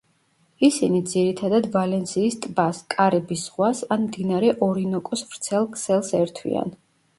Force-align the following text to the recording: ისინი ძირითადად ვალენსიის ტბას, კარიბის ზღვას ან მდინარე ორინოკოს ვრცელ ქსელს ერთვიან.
ისინი 0.67 1.01
ძირითადად 1.11 1.67
ვალენსიის 1.75 2.37
ტბას, 2.45 2.79
კარიბის 2.95 3.45
ზღვას 3.51 3.83
ან 3.97 4.03
მდინარე 4.09 4.51
ორინოკოს 4.71 5.25
ვრცელ 5.29 5.71
ქსელს 5.79 6.13
ერთვიან. 6.25 6.77